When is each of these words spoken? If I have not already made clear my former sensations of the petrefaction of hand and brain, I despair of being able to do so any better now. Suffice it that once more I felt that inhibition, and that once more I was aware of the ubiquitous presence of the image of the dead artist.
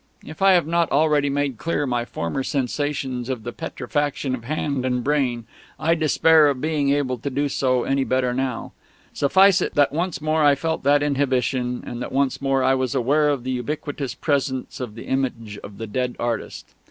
If 0.25 0.41
I 0.41 0.53
have 0.53 0.65
not 0.65 0.91
already 0.91 1.29
made 1.29 1.59
clear 1.59 1.85
my 1.85 2.05
former 2.05 2.41
sensations 2.41 3.29
of 3.29 3.43
the 3.43 3.51
petrefaction 3.53 4.33
of 4.33 4.45
hand 4.45 4.83
and 4.83 5.03
brain, 5.03 5.45
I 5.79 5.93
despair 5.93 6.47
of 6.47 6.59
being 6.59 6.89
able 6.89 7.19
to 7.19 7.29
do 7.29 7.47
so 7.47 7.83
any 7.83 8.03
better 8.03 8.33
now. 8.33 8.71
Suffice 9.13 9.61
it 9.61 9.75
that 9.75 9.91
once 9.93 10.19
more 10.19 10.43
I 10.43 10.55
felt 10.55 10.81
that 10.85 11.03
inhibition, 11.03 11.83
and 11.85 12.01
that 12.01 12.11
once 12.11 12.41
more 12.41 12.63
I 12.63 12.73
was 12.73 12.95
aware 12.95 13.29
of 13.29 13.43
the 13.43 13.51
ubiquitous 13.51 14.15
presence 14.15 14.79
of 14.79 14.95
the 14.95 15.05
image 15.05 15.59
of 15.63 15.77
the 15.77 15.85
dead 15.85 16.15
artist. 16.19 16.73